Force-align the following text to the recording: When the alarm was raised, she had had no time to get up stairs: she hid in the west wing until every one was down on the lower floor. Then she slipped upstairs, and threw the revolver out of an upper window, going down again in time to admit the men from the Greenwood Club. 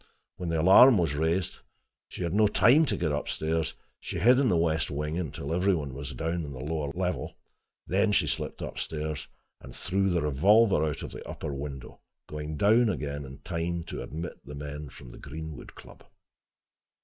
When 0.37 0.49
the 0.49 0.59
alarm 0.59 0.97
was 0.97 1.13
raised, 1.13 1.59
she 2.09 2.23
had 2.23 2.31
had 2.31 2.37
no 2.39 2.47
time 2.47 2.85
to 2.87 2.97
get 2.97 3.11
up 3.11 3.29
stairs: 3.29 3.75
she 3.99 4.17
hid 4.17 4.39
in 4.39 4.49
the 4.49 4.57
west 4.57 4.89
wing 4.89 5.15
until 5.19 5.53
every 5.53 5.75
one 5.75 5.93
was 5.93 6.11
down 6.13 6.43
on 6.43 6.53
the 6.53 6.59
lower 6.59 6.91
floor. 6.91 7.35
Then 7.85 8.11
she 8.11 8.25
slipped 8.25 8.63
upstairs, 8.63 9.27
and 9.59 9.75
threw 9.75 10.09
the 10.09 10.23
revolver 10.23 10.83
out 10.83 11.03
of 11.03 11.13
an 11.13 11.21
upper 11.27 11.53
window, 11.53 11.99
going 12.27 12.57
down 12.57 12.89
again 12.89 13.25
in 13.25 13.41
time 13.43 13.83
to 13.89 14.01
admit 14.01 14.43
the 14.43 14.55
men 14.55 14.89
from 14.89 15.11
the 15.11 15.19
Greenwood 15.19 15.75
Club. 15.75 16.03